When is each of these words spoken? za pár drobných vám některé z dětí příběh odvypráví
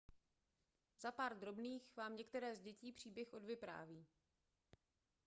za 1.01 1.11
pár 1.11 1.39
drobných 1.39 1.95
vám 1.97 2.15
některé 2.15 2.55
z 2.55 2.61
dětí 2.61 2.91
příběh 2.91 3.33
odvypráví 3.33 4.05